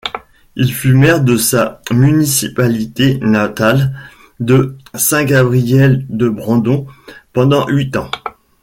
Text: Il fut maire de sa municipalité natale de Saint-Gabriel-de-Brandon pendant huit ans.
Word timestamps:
Il 0.55 0.73
fut 0.73 0.95
maire 0.95 1.23
de 1.23 1.37
sa 1.37 1.79
municipalité 1.91 3.19
natale 3.21 3.93
de 4.39 4.75
Saint-Gabriel-de-Brandon 4.95 6.87
pendant 7.33 7.67
huit 7.67 7.95
ans. 7.95 8.09